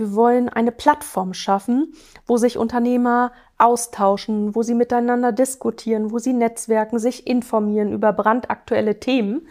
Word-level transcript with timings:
wir 0.00 0.14
wollen 0.14 0.48
eine 0.48 0.72
Plattform 0.72 1.34
schaffen, 1.34 1.92
wo 2.26 2.38
sich 2.38 2.56
Unternehmer 2.56 3.32
austauschen, 3.58 4.54
wo 4.54 4.62
sie 4.62 4.74
miteinander 4.74 5.30
diskutieren, 5.30 6.10
wo 6.10 6.18
sie 6.18 6.32
netzwerken, 6.32 6.98
sich 6.98 7.26
informieren 7.26 7.92
über 7.92 8.14
brandaktuelle 8.14 8.98
Themen. 8.98 9.46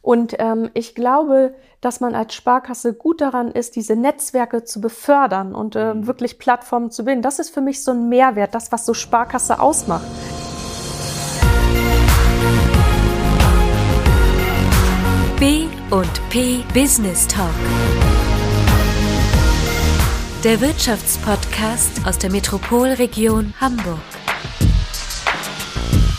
Und 0.00 0.36
ähm, 0.38 0.70
ich 0.74 0.94
glaube, 0.94 1.54
dass 1.80 1.98
man 1.98 2.14
als 2.14 2.32
Sparkasse 2.32 2.94
gut 2.94 3.20
daran 3.20 3.50
ist, 3.50 3.74
diese 3.74 3.96
Netzwerke 3.96 4.62
zu 4.62 4.80
befördern 4.80 5.52
und 5.52 5.74
äh, 5.74 6.06
wirklich 6.06 6.38
Plattformen 6.38 6.92
zu 6.92 7.04
bilden. 7.04 7.22
Das 7.22 7.40
ist 7.40 7.50
für 7.50 7.60
mich 7.60 7.82
so 7.82 7.90
ein 7.90 8.08
Mehrwert, 8.08 8.54
das, 8.54 8.70
was 8.70 8.86
so 8.86 8.94
Sparkasse 8.94 9.58
ausmacht. 9.58 10.06
B 15.40 15.66
und 15.90 16.30
P 16.30 16.62
Business 16.72 17.26
Talk. 17.26 17.50
Der 20.44 20.60
Wirtschaftspodcast 20.60 22.04
aus 22.04 22.18
der 22.18 22.32
Metropolregion 22.32 23.54
Hamburg. 23.60 24.00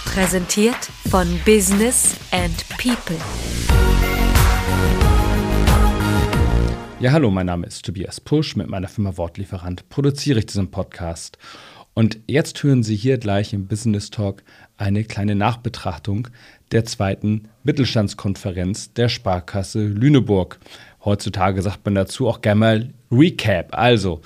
Präsentiert 0.05 0.77
von 1.09 1.27
Business 1.45 2.15
and 2.31 2.65
People. 2.77 3.17
Ja, 7.01 7.11
hallo, 7.11 7.31
mein 7.31 7.47
Name 7.47 7.67
ist 7.67 7.83
Tobias 7.83 8.21
Pusch. 8.21 8.55
Mit 8.55 8.69
meiner 8.69 8.87
Firma 8.87 9.17
Wortlieferant 9.17 9.89
produziere 9.89 10.39
ich 10.39 10.45
diesen 10.45 10.71
Podcast. 10.71 11.37
Und 11.93 12.19
jetzt 12.25 12.63
hören 12.63 12.81
Sie 12.81 12.95
hier 12.95 13.17
gleich 13.17 13.51
im 13.51 13.67
Business 13.67 14.09
Talk 14.09 14.43
eine 14.77 15.03
kleine 15.03 15.35
Nachbetrachtung 15.35 16.29
der 16.71 16.85
zweiten 16.85 17.49
Mittelstandskonferenz 17.63 18.93
der 18.93 19.09
Sparkasse 19.09 19.85
Lüneburg. 19.85 20.59
Heutzutage 21.05 21.61
sagt 21.61 21.85
man 21.85 21.95
dazu 21.95 22.27
auch 22.27 22.41
gerne 22.41 22.59
mal 22.59 22.89
Recap. 23.11 23.77
Also, 23.77 24.21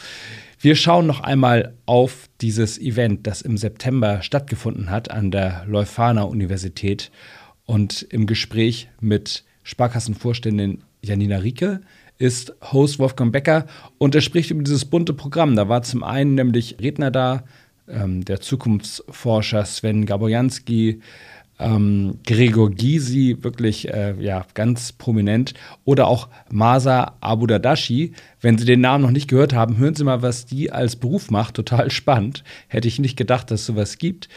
wir 0.60 0.76
schauen 0.76 1.06
noch 1.08 1.22
einmal 1.22 1.74
auf 1.86 2.30
dieses 2.42 2.80
Event, 2.80 3.28
das 3.28 3.42
im 3.42 3.58
September 3.58 4.22
stattgefunden 4.22 4.90
hat 4.90 5.12
an 5.12 5.32
der 5.32 5.66
Leuphana 5.68 6.24
Universität 6.24 7.12
und 7.66 8.02
im 8.10 8.26
Gespräch 8.26 8.90
mit 9.00 9.44
Sparkassenvorständin 9.64 10.84
Janina 11.02 11.38
Rieke 11.38 11.82
ist 12.18 12.56
Host 12.72 13.00
Wolfgang 13.00 13.32
Becker 13.32 13.68
und 13.98 14.16
er 14.16 14.22
spricht 14.22 14.50
über 14.50 14.64
dieses 14.64 14.86
bunte 14.86 15.14
Programm. 15.14 15.56
Da 15.56 15.70
war 15.70 15.84
zum 15.84 16.04
einen 16.04 16.36
nämlich 16.36 16.78
Redner 16.82 17.12
da, 17.12 17.44
ähm, 17.88 18.26
der 18.26 18.42
Zukunftsforscher 18.42 19.66
Sven 19.66 20.06
Gabojanski, 20.06 21.02
ähm, 21.60 22.20
Gregor 22.26 22.72
Gysi, 22.72 23.38
wirklich 23.42 23.90
äh, 23.90 24.16
ja, 24.20 24.46
ganz 24.54 24.92
prominent, 24.92 25.54
oder 25.86 26.08
auch 26.08 26.30
Masa 26.52 27.16
Abudadashi. 27.22 28.14
Wenn 28.42 28.58
Sie 28.58 28.66
den 28.66 28.82
Namen 28.82 29.04
noch 29.04 29.12
nicht 29.12 29.28
gehört 29.28 29.54
haben, 29.54 29.78
hören 29.78 29.96
Sie 29.96 30.04
mal, 30.04 30.22
was 30.22 30.46
die 30.46 30.72
als 30.72 30.96
Beruf 30.96 31.32
macht. 31.32 31.56
Total 31.56 31.90
spannend. 31.92 32.44
Hätte 32.68 32.88
ich 32.88 33.00
nicht 33.00 33.18
gedacht, 33.18 33.52
dass 33.52 33.62
es 33.62 33.66
sowas 33.66 33.98
gibt. 33.98 34.30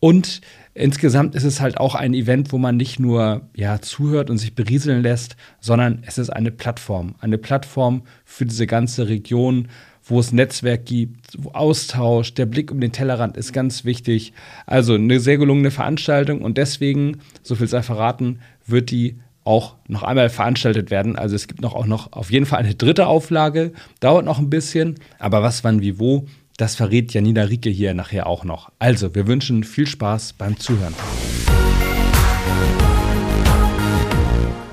Und 0.00 0.42
insgesamt 0.74 1.34
ist 1.34 1.44
es 1.44 1.60
halt 1.60 1.78
auch 1.78 1.94
ein 1.94 2.12
Event, 2.12 2.52
wo 2.52 2.58
man 2.58 2.76
nicht 2.76 3.00
nur 3.00 3.48
ja, 3.56 3.80
zuhört 3.80 4.28
und 4.28 4.36
sich 4.38 4.54
berieseln 4.54 5.02
lässt, 5.02 5.36
sondern 5.60 6.02
es 6.06 6.18
ist 6.18 6.30
eine 6.30 6.50
Plattform. 6.50 7.14
Eine 7.20 7.38
Plattform 7.38 8.02
für 8.24 8.44
diese 8.44 8.66
ganze 8.66 9.08
Region, 9.08 9.68
wo 10.04 10.20
es 10.20 10.32
Netzwerk 10.32 10.86
gibt, 10.86 11.38
Austausch, 11.52 12.34
der 12.34 12.46
Blick 12.46 12.70
um 12.70 12.80
den 12.80 12.92
Tellerrand 12.92 13.36
ist 13.36 13.52
ganz 13.52 13.84
wichtig. 13.84 14.32
Also 14.66 14.94
eine 14.94 15.20
sehr 15.20 15.38
gelungene 15.38 15.70
Veranstaltung 15.70 16.42
und 16.42 16.58
deswegen, 16.58 17.18
so 17.42 17.54
viel 17.54 17.68
sei 17.68 17.82
verraten, 17.82 18.40
wird 18.66 18.90
die 18.90 19.18
auch 19.44 19.76
noch 19.88 20.02
einmal 20.02 20.30
veranstaltet 20.30 20.90
werden. 20.90 21.16
Also 21.16 21.36
es 21.36 21.48
gibt 21.48 21.60
noch 21.60 21.74
auch 21.74 21.86
noch 21.86 22.12
auf 22.12 22.30
jeden 22.30 22.46
Fall 22.46 22.60
eine 22.60 22.74
dritte 22.74 23.06
Auflage, 23.06 23.72
dauert 24.00 24.24
noch 24.24 24.38
ein 24.38 24.50
bisschen, 24.50 24.96
aber 25.18 25.42
was, 25.42 25.64
wann, 25.64 25.82
wie, 25.82 25.98
wo, 25.98 26.26
das 26.56 26.76
verrät 26.76 27.12
Janina 27.12 27.42
Rieke 27.42 27.70
hier 27.70 27.94
nachher 27.94 28.26
auch 28.26 28.44
noch. 28.44 28.70
Also, 28.78 29.14
wir 29.14 29.26
wünschen 29.26 29.64
viel 29.64 29.86
Spaß 29.86 30.34
beim 30.34 30.56
Zuhören. 30.56 30.94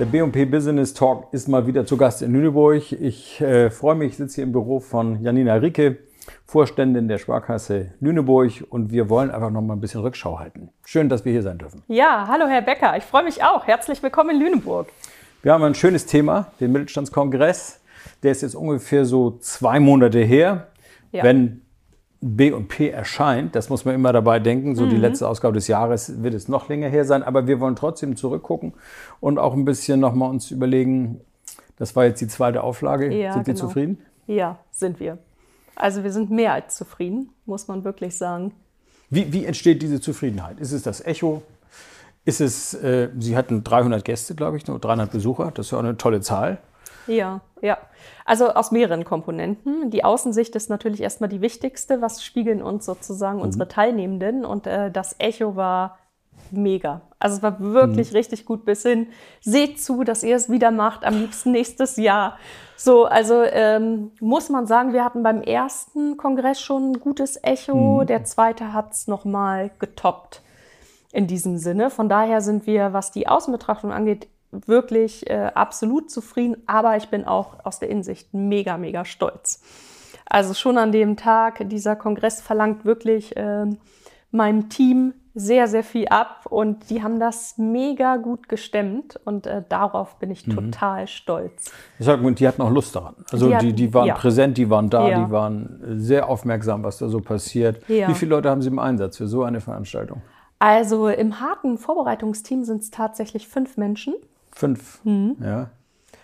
Der 0.01 0.07
B&P 0.07 0.45
Business 0.45 0.95
Talk 0.95 1.31
ist 1.31 1.47
mal 1.47 1.67
wieder 1.67 1.85
zu 1.85 1.95
Gast 1.95 2.23
in 2.23 2.33
Lüneburg. 2.33 2.91
Ich 2.91 3.39
äh, 3.39 3.69
freue 3.69 3.93
mich, 3.93 4.13
ich 4.13 4.17
sitze 4.17 4.33
hier 4.37 4.45
im 4.45 4.51
Büro 4.51 4.79
von 4.79 5.21
Janina 5.21 5.53
Ricke, 5.53 5.99
Vorständin 6.43 7.07
der 7.07 7.19
Sparkasse 7.19 7.93
Lüneburg 7.99 8.65
und 8.71 8.91
wir 8.91 9.11
wollen 9.11 9.29
einfach 9.29 9.51
noch 9.51 9.61
mal 9.61 9.75
ein 9.75 9.79
bisschen 9.79 10.01
Rückschau 10.01 10.39
halten. 10.39 10.69
Schön, 10.85 11.07
dass 11.07 11.23
wir 11.23 11.31
hier 11.31 11.43
sein 11.43 11.59
dürfen. 11.59 11.83
Ja, 11.87 12.25
hallo 12.27 12.47
Herr 12.47 12.63
Becker, 12.63 12.97
ich 12.97 13.03
freue 13.03 13.23
mich 13.23 13.43
auch. 13.43 13.67
Herzlich 13.67 14.01
willkommen 14.01 14.31
in 14.31 14.39
Lüneburg. 14.39 14.87
Wir 15.43 15.53
haben 15.53 15.63
ein 15.63 15.75
schönes 15.75 16.07
Thema, 16.07 16.47
den 16.59 16.71
Mittelstandskongress. 16.71 17.79
Der 18.23 18.31
ist 18.31 18.41
jetzt 18.41 18.55
ungefähr 18.55 19.05
so 19.05 19.37
zwei 19.37 19.79
Monate 19.79 20.17
her. 20.21 20.69
Ja. 21.11 21.23
Wenn 21.23 21.61
B 22.21 22.51
und 22.51 22.67
P 22.67 22.89
erscheint, 22.89 23.55
das 23.55 23.69
muss 23.69 23.83
man 23.83 23.95
immer 23.95 24.13
dabei 24.13 24.39
denken, 24.39 24.75
so 24.75 24.85
mhm. 24.85 24.89
die 24.91 24.97
letzte 24.97 25.27
Ausgabe 25.27 25.55
des 25.55 25.67
Jahres 25.67 26.21
wird 26.21 26.35
es 26.35 26.47
noch 26.47 26.69
länger 26.69 26.87
her 26.87 27.03
sein, 27.03 27.23
aber 27.23 27.47
wir 27.47 27.59
wollen 27.59 27.75
trotzdem 27.75 28.15
zurückgucken 28.15 28.73
und 29.19 29.39
auch 29.39 29.53
ein 29.53 29.65
bisschen 29.65 29.99
nochmal 29.99 30.29
uns 30.29 30.51
überlegen, 30.51 31.21
das 31.77 31.95
war 31.95 32.05
jetzt 32.05 32.21
die 32.21 32.27
zweite 32.27 32.61
Auflage, 32.61 33.11
ja, 33.11 33.33
sind 33.33 33.47
wir 33.47 33.53
genau. 33.55 33.65
zufrieden? 33.65 33.97
Ja, 34.27 34.59
sind 34.69 34.99
wir. 34.99 35.17
Also 35.75 36.03
wir 36.03 36.11
sind 36.11 36.29
mehr 36.29 36.53
als 36.53 36.77
zufrieden, 36.77 37.31
muss 37.47 37.67
man 37.67 37.83
wirklich 37.83 38.15
sagen. 38.15 38.53
Wie, 39.09 39.33
wie 39.33 39.45
entsteht 39.45 39.81
diese 39.81 39.99
Zufriedenheit? 39.99 40.59
Ist 40.59 40.73
es 40.73 40.83
das 40.83 41.03
Echo? 41.03 41.41
Ist 42.23 42.39
es, 42.39 42.75
äh, 42.75 43.09
Sie 43.17 43.35
hatten 43.35 43.63
300 43.63 44.05
Gäste, 44.05 44.35
glaube 44.35 44.57
ich, 44.57 44.67
nur 44.67 44.77
300 44.77 45.11
Besucher, 45.11 45.51
das 45.55 45.65
ist 45.65 45.71
ja 45.71 45.79
auch 45.79 45.83
eine 45.83 45.97
tolle 45.97 46.21
Zahl. 46.21 46.59
Ja, 47.07 47.41
ja. 47.61 47.77
Also 48.25 48.49
aus 48.49 48.71
mehreren 48.71 49.05
Komponenten. 49.05 49.89
Die 49.91 50.03
Außensicht 50.03 50.55
ist 50.55 50.69
natürlich 50.69 51.01
erstmal 51.01 51.29
die 51.29 51.41
wichtigste. 51.41 52.01
Was 52.01 52.23
spiegeln 52.23 52.61
uns 52.61 52.85
sozusagen 52.85 53.37
mhm. 53.37 53.43
unsere 53.43 53.67
Teilnehmenden? 53.67 54.45
Und 54.45 54.67
äh, 54.67 54.91
das 54.91 55.15
Echo 55.19 55.55
war 55.55 55.97
mega. 56.51 57.01
Also 57.19 57.37
es 57.37 57.43
war 57.43 57.59
wirklich 57.59 58.11
mhm. 58.11 58.17
richtig 58.17 58.45
gut 58.45 58.65
bis 58.65 58.83
hin. 58.83 59.07
Seht 59.41 59.81
zu, 59.81 60.03
dass 60.03 60.23
ihr 60.23 60.35
es 60.35 60.49
wieder 60.49 60.71
macht, 60.71 61.05
am 61.05 61.19
liebsten 61.19 61.51
nächstes 61.51 61.97
Jahr. 61.97 62.37
So, 62.75 63.05
also 63.05 63.43
ähm, 63.43 64.11
muss 64.19 64.49
man 64.49 64.65
sagen, 64.65 64.93
wir 64.93 65.05
hatten 65.05 65.23
beim 65.23 65.41
ersten 65.41 66.17
Kongress 66.17 66.59
schon 66.61 66.91
ein 66.91 66.99
gutes 66.99 67.39
Echo. 67.43 68.01
Mhm. 68.01 68.07
Der 68.07 68.23
zweite 68.23 68.73
hat 68.73 68.93
es 68.93 69.07
nochmal 69.07 69.71
getoppt 69.79 70.41
in 71.11 71.27
diesem 71.27 71.57
Sinne. 71.57 71.89
Von 71.89 72.09
daher 72.09 72.41
sind 72.41 72.65
wir, 72.65 72.93
was 72.93 73.11
die 73.11 73.27
Außenbetrachtung 73.27 73.91
angeht, 73.91 74.27
wirklich 74.51 75.29
äh, 75.29 75.51
absolut 75.53 76.11
zufrieden, 76.11 76.57
aber 76.67 76.97
ich 76.97 77.09
bin 77.09 77.25
auch 77.25 77.65
aus 77.65 77.79
der 77.79 77.89
Innensicht 77.89 78.33
mega, 78.33 78.77
mega 78.77 79.05
stolz. 79.05 79.61
Also 80.25 80.53
schon 80.53 80.77
an 80.77 80.91
dem 80.91 81.17
Tag, 81.17 81.67
dieser 81.69 81.95
Kongress 81.95 82.41
verlangt 82.41 82.85
wirklich 82.85 83.35
äh, 83.35 83.65
meinem 84.31 84.69
Team 84.69 85.13
sehr, 85.33 85.67
sehr 85.67 85.83
viel 85.83 86.07
ab 86.09 86.45
und 86.49 86.89
die 86.89 87.03
haben 87.03 87.19
das 87.19 87.57
mega 87.57 88.17
gut 88.17 88.49
gestemmt 88.49 89.19
und 89.23 89.47
äh, 89.47 89.63
darauf 89.67 90.19
bin 90.19 90.29
ich 90.29 90.45
mhm. 90.45 90.55
total 90.55 91.07
stolz. 91.07 91.71
Ich 91.99 92.05
sag, 92.05 92.21
und 92.21 92.39
die 92.39 92.47
hatten 92.47 92.61
auch 92.61 92.69
Lust 92.69 92.95
daran. 92.95 93.15
Also 93.31 93.47
die, 93.47 93.55
hatten, 93.55 93.67
die, 93.67 93.73
die 93.73 93.93
waren 93.93 94.07
ja. 94.07 94.15
präsent, 94.15 94.57
die 94.57 94.69
waren 94.69 94.89
da, 94.89 95.07
ja. 95.07 95.23
die 95.23 95.31
waren 95.31 95.79
sehr 95.99 96.27
aufmerksam, 96.27 96.83
was 96.83 96.97
da 96.97 97.07
so 97.07 97.21
passiert. 97.21 97.81
Ja. 97.87 98.09
Wie 98.09 98.13
viele 98.13 98.31
Leute 98.31 98.49
haben 98.49 98.61
Sie 98.61 98.67
im 98.67 98.79
Einsatz 98.79 99.17
für 99.17 99.27
so 99.27 99.43
eine 99.43 99.61
Veranstaltung? 99.61 100.21
Also 100.59 101.07
im 101.07 101.39
harten 101.39 101.77
Vorbereitungsteam 101.77 102.65
sind 102.65 102.81
es 102.81 102.91
tatsächlich 102.91 103.47
fünf 103.47 103.77
Menschen. 103.77 104.13
Fünf, 104.53 105.03
mhm. 105.03 105.37
ja. 105.41 105.69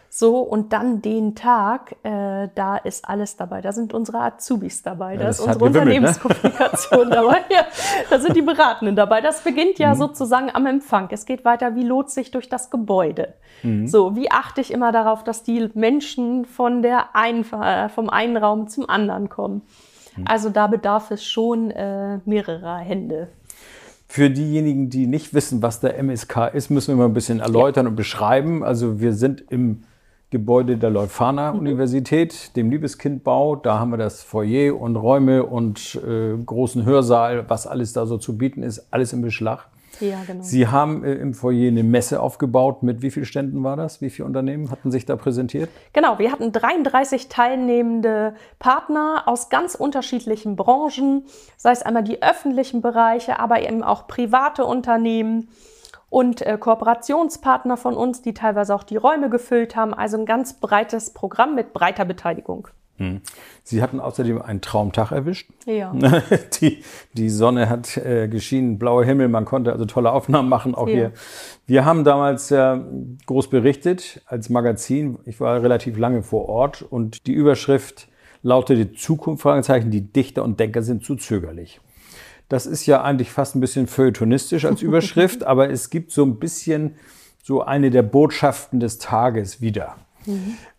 So, 0.09 0.39
und 0.39 0.73
dann 0.73 1.03
den 1.03 1.35
Tag, 1.35 1.95
äh, 2.01 2.49
da 2.55 2.77
ist 2.77 3.07
alles 3.07 3.35
dabei. 3.35 3.61
Da 3.61 3.71
sind 3.71 3.93
unsere 3.93 4.19
Azubis 4.19 4.81
dabei, 4.81 5.13
ja, 5.13 5.19
da 5.19 5.29
ist 5.29 5.39
unsere 5.41 5.59
ne? 5.59 5.65
Unternehmenskommunikation 5.65 7.09
ne? 7.09 7.15
dabei, 7.15 7.37
ja, 7.51 7.67
da 8.09 8.17
sind 8.17 8.35
die 8.35 8.41
Beratenden 8.41 8.95
dabei. 8.95 9.21
Das 9.21 9.43
beginnt 9.43 9.77
ja 9.77 9.93
mhm. 9.93 9.99
sozusagen 9.99 10.49
am 10.51 10.65
Empfang. 10.65 11.09
Es 11.11 11.27
geht 11.27 11.45
weiter, 11.45 11.75
wie 11.75 11.83
lohnt 11.83 12.09
sich 12.09 12.31
durch 12.31 12.49
das 12.49 12.71
Gebäude? 12.71 13.35
Mhm. 13.61 13.85
So, 13.85 14.15
wie 14.15 14.31
achte 14.31 14.59
ich 14.59 14.71
immer 14.71 14.91
darauf, 14.91 15.23
dass 15.23 15.43
die 15.43 15.69
Menschen 15.75 16.45
von 16.45 16.81
der 16.81 17.15
einen, 17.15 17.43
äh, 17.53 17.87
vom 17.89 18.09
einen 18.09 18.37
Raum 18.37 18.69
zum 18.69 18.89
anderen 18.89 19.29
kommen? 19.29 19.61
Mhm. 20.15 20.25
Also 20.27 20.49
da 20.49 20.65
bedarf 20.65 21.11
es 21.11 21.23
schon 21.23 21.69
äh, 21.69 22.21
mehrerer 22.25 22.77
Hände. 22.77 23.27
Für 24.07 24.29
diejenigen, 24.29 24.89
die 24.89 25.05
nicht 25.05 25.33
wissen, 25.33 25.61
was 25.61 25.79
der 25.79 25.97
MSK 26.01 26.51
ist, 26.53 26.69
müssen 26.69 26.93
wir 26.93 26.95
mal 26.95 27.05
ein 27.05 27.13
bisschen 27.13 27.39
erläutern 27.39 27.85
ja. 27.85 27.89
und 27.89 27.95
beschreiben. 27.95 28.63
Also 28.63 28.99
wir 28.99 29.13
sind 29.13 29.43
im 29.49 29.83
Gebäude 30.29 30.77
der 30.77 30.89
Leuphana 30.89 31.53
mhm. 31.53 31.59
Universität, 31.59 32.55
dem 32.55 32.69
Liebeskindbau. 32.69 33.55
Da 33.55 33.79
haben 33.79 33.91
wir 33.91 33.97
das 33.97 34.23
Foyer 34.23 34.79
und 34.79 34.95
Räume 34.95 35.43
und 35.43 35.99
äh, 36.05 36.37
großen 36.37 36.85
Hörsaal, 36.85 37.49
was 37.49 37.67
alles 37.67 37.93
da 37.93 38.05
so 38.05 38.17
zu 38.17 38.37
bieten 38.37 38.63
ist, 38.63 38.87
alles 38.91 39.13
im 39.13 39.21
Beschlag. 39.21 39.67
Ja, 39.99 40.17
genau. 40.25 40.43
Sie 40.43 40.67
haben 40.67 41.03
äh, 41.03 41.13
im 41.15 41.33
Foyer 41.33 41.69
eine 41.69 41.83
Messe 41.83 42.21
aufgebaut. 42.21 42.83
Mit 42.83 43.01
wie 43.01 43.11
vielen 43.11 43.25
Ständen 43.25 43.63
war 43.63 43.75
das? 43.75 44.01
Wie 44.01 44.09
viele 44.09 44.25
Unternehmen 44.25 44.69
hatten 44.71 44.91
sich 44.91 45.05
da 45.05 45.15
präsentiert? 45.15 45.69
Genau, 45.93 46.19
wir 46.19 46.31
hatten 46.31 46.51
33 46.51 47.29
teilnehmende 47.29 48.35
Partner 48.59 49.23
aus 49.25 49.49
ganz 49.49 49.75
unterschiedlichen 49.75 50.55
Branchen, 50.55 51.25
sei 51.57 51.71
es 51.71 51.83
einmal 51.83 52.03
die 52.03 52.21
öffentlichen 52.21 52.81
Bereiche, 52.81 53.39
aber 53.39 53.61
eben 53.61 53.83
auch 53.83 54.07
private 54.07 54.65
Unternehmen 54.65 55.49
und 56.09 56.41
äh, 56.41 56.57
Kooperationspartner 56.57 57.77
von 57.77 57.95
uns, 57.95 58.21
die 58.21 58.33
teilweise 58.33 58.73
auch 58.73 58.83
die 58.83 58.97
Räume 58.97 59.29
gefüllt 59.29 59.75
haben. 59.75 59.93
Also 59.93 60.17
ein 60.17 60.25
ganz 60.25 60.53
breites 60.53 61.11
Programm 61.11 61.55
mit 61.55 61.73
breiter 61.73 62.05
Beteiligung. 62.05 62.69
Sie 63.63 63.81
hatten 63.81 63.99
außerdem 63.99 64.41
einen 64.41 64.61
Traumtag 64.61 65.11
erwischt. 65.11 65.49
Ja. 65.65 65.93
Die, 66.61 66.83
die 67.13 67.29
Sonne 67.29 67.69
hat 67.69 67.95
äh, 67.97 68.27
geschienen, 68.27 68.79
blauer 68.79 69.05
Himmel, 69.05 69.27
man 69.27 69.45
konnte 69.45 69.71
also 69.71 69.85
tolle 69.85 70.11
Aufnahmen 70.11 70.49
machen, 70.49 70.73
auch 70.73 70.87
Ja. 70.87 70.93
hier. 70.93 71.11
Wir 71.67 71.85
haben 71.85 72.03
damals 72.03 72.49
äh, 72.51 72.77
groß 73.25 73.49
berichtet 73.49 74.21
als 74.25 74.49
Magazin. 74.49 75.19
Ich 75.25 75.39
war 75.39 75.61
relativ 75.61 75.97
lange 75.97 76.23
vor 76.23 76.49
Ort 76.49 76.81
und 76.81 77.27
die 77.27 77.33
Überschrift 77.33 78.07
lautete 78.41 78.93
Zukunft, 78.93 79.43
Fragezeichen, 79.43 79.91
die 79.91 80.01
Dichter 80.01 80.43
und 80.43 80.59
Denker 80.59 80.81
sind 80.81 81.03
zu 81.03 81.15
zögerlich. 81.15 81.79
Das 82.49 82.65
ist 82.65 82.85
ja 82.85 83.03
eigentlich 83.03 83.31
fast 83.31 83.55
ein 83.55 83.59
bisschen 83.59 83.87
feuilletonistisch 83.87 84.65
als 84.65 84.81
Überschrift, 84.83 85.43
aber 85.43 85.69
es 85.69 85.89
gibt 85.89 86.11
so 86.11 86.23
ein 86.23 86.39
bisschen 86.39 86.95
so 87.43 87.61
eine 87.61 87.91
der 87.91 88.03
Botschaften 88.03 88.79
des 88.79 88.97
Tages 88.97 89.61
wieder. 89.61 89.97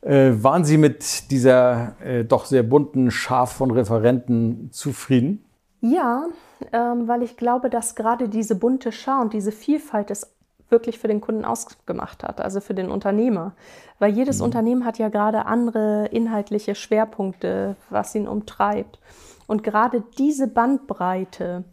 Äh, 0.02 0.32
waren 0.42 0.64
Sie 0.64 0.76
mit 0.76 1.30
dieser 1.30 1.96
äh, 2.00 2.24
doch 2.24 2.44
sehr 2.44 2.62
bunten 2.62 3.10
Schar 3.10 3.46
von 3.46 3.70
Referenten 3.70 4.70
zufrieden? 4.72 5.44
Ja, 5.80 6.26
ähm, 6.72 7.06
weil 7.06 7.22
ich 7.22 7.36
glaube, 7.36 7.70
dass 7.70 7.94
gerade 7.94 8.28
diese 8.28 8.54
bunte 8.54 8.92
Schar 8.92 9.20
und 9.20 9.32
diese 9.32 9.52
Vielfalt 9.52 10.10
es 10.10 10.26
wirklich 10.70 10.98
für 10.98 11.08
den 11.08 11.20
Kunden 11.20 11.44
ausgemacht 11.44 12.22
hat, 12.22 12.40
also 12.40 12.60
für 12.60 12.74
den 12.74 12.90
Unternehmer. 12.90 13.52
Weil 13.98 14.12
jedes 14.12 14.40
Unternehmen 14.40 14.84
hat 14.84 14.98
ja 14.98 15.08
gerade 15.08 15.46
andere 15.46 16.06
inhaltliche 16.06 16.74
Schwerpunkte, 16.74 17.76
was 17.90 18.14
ihn 18.14 18.28
umtreibt. 18.28 18.98
Und 19.46 19.64
gerade 19.64 20.02
diese 20.18 20.46
Bandbreite, 20.46 21.64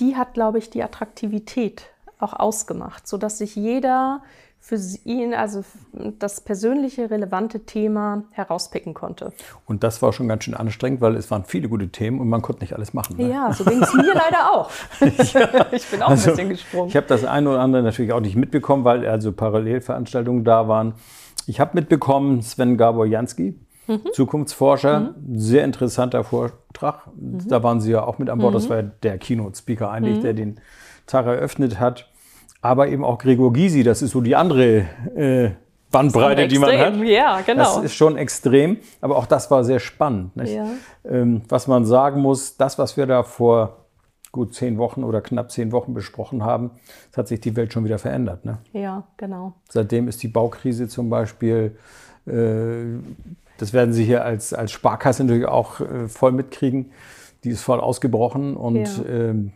die 0.00 0.16
hat, 0.16 0.34
glaube 0.34 0.58
ich, 0.58 0.68
die 0.68 0.82
Attraktivität 0.82 1.86
auch 2.18 2.34
ausgemacht, 2.34 3.06
sodass 3.06 3.38
sich 3.38 3.56
jeder 3.56 4.22
für 4.66 4.80
ihn, 5.04 5.32
also 5.32 5.62
das 6.18 6.40
persönliche, 6.40 7.08
relevante 7.08 7.60
Thema 7.66 8.24
herauspicken 8.32 8.94
konnte. 8.94 9.32
Und 9.64 9.84
das 9.84 10.02
war 10.02 10.12
schon 10.12 10.26
ganz 10.26 10.42
schön 10.42 10.54
anstrengend, 10.54 11.00
weil 11.00 11.14
es 11.14 11.30
waren 11.30 11.44
viele 11.44 11.68
gute 11.68 11.88
Themen 11.88 12.18
und 12.20 12.28
man 12.28 12.42
konnte 12.42 12.62
nicht 12.62 12.72
alles 12.74 12.92
machen. 12.92 13.16
ne? 13.16 13.30
Ja, 13.30 13.52
so 13.52 13.62
ging 13.62 13.80
es 13.80 13.94
mir 13.94 14.12
leider 14.12 14.52
auch. 14.52 14.68
ich 15.70 15.86
bin 15.86 16.02
auch 16.02 16.08
Also, 16.08 16.30
ein 16.30 16.36
bisschen 16.36 16.48
gesprungen. 16.48 16.88
Ich 16.88 16.96
habe 16.96 17.06
das 17.06 17.24
eine 17.24 17.48
oder 17.48 17.60
andere 17.60 17.84
natürlich 17.84 18.12
auch 18.12 18.18
nicht 18.18 18.34
mitbekommen, 18.34 18.84
weil 18.84 19.06
also 19.06 19.30
Parallelveranstaltungen 19.30 20.42
da 20.42 20.66
waren. 20.66 20.94
Ich 21.46 21.60
habe 21.60 21.70
mitbekommen, 21.74 22.42
Sven 22.42 22.76
Gabor 22.76 23.06
Jansky, 23.06 23.60
Mhm. 23.88 24.00
Zukunftsforscher, 24.14 25.14
sehr 25.34 25.62
interessanter 25.62 26.24
Vortrag. 26.24 27.06
Mhm. 27.14 27.46
Da 27.46 27.62
waren 27.62 27.80
Sie 27.80 27.92
ja 27.92 28.02
auch 28.02 28.18
mit 28.18 28.28
an 28.30 28.40
Bord. 28.40 28.52
Das 28.56 28.68
war 28.68 28.78
ja 28.78 28.82
der 28.82 29.16
Keynote-Speaker 29.18 29.88
eigentlich, 29.92 30.18
der 30.22 30.34
den 30.34 30.58
Tag 31.06 31.26
eröffnet 31.26 31.78
hat. 31.78 32.10
Aber 32.60 32.88
eben 32.88 33.04
auch 33.04 33.18
Gregor 33.18 33.52
Gysi, 33.52 33.82
das 33.82 34.02
ist 34.02 34.10
so 34.12 34.20
die 34.20 34.34
andere 34.34 34.86
äh, 35.14 35.50
Bandbreite, 35.90 36.48
die 36.48 36.58
man 36.58 36.76
hat. 36.78 36.96
Ja, 36.96 37.40
genau. 37.42 37.62
Das 37.62 37.84
ist 37.84 37.94
schon 37.94 38.16
extrem, 38.16 38.78
aber 39.00 39.16
auch 39.16 39.26
das 39.26 39.50
war 39.50 39.62
sehr 39.64 39.78
spannend. 39.78 40.36
Nicht? 40.36 40.54
Ja. 40.54 40.66
Ähm, 41.04 41.42
was 41.48 41.68
man 41.68 41.84
sagen 41.84 42.20
muss, 42.20 42.56
das, 42.56 42.78
was 42.78 42.96
wir 42.96 43.06
da 43.06 43.22
vor 43.22 43.86
gut 44.32 44.54
zehn 44.54 44.76
Wochen 44.78 45.04
oder 45.04 45.20
knapp 45.22 45.50
zehn 45.50 45.72
Wochen 45.72 45.94
besprochen 45.94 46.44
haben, 46.44 46.72
das 47.10 47.18
hat 47.18 47.28
sich 47.28 47.40
die 47.40 47.56
Welt 47.56 47.72
schon 47.72 47.84
wieder 47.84 47.98
verändert. 47.98 48.44
Ne? 48.44 48.58
ja, 48.72 49.04
genau. 49.16 49.54
Seitdem 49.70 50.08
ist 50.08 50.22
die 50.22 50.28
Baukrise 50.28 50.88
zum 50.88 51.08
Beispiel, 51.08 51.76
äh, 52.26 52.98
das 53.58 53.72
werden 53.72 53.94
Sie 53.94 54.04
hier 54.04 54.24
als, 54.24 54.52
als 54.52 54.72
Sparkasse 54.72 55.24
natürlich 55.24 55.46
auch 55.46 55.80
äh, 55.80 56.08
voll 56.08 56.32
mitkriegen, 56.32 56.92
die 57.44 57.50
ist 57.50 57.62
voll 57.62 57.80
ausgebrochen 57.80 58.56
und 58.56 58.76
Ja. 58.76 59.04
ähm, 59.08 59.52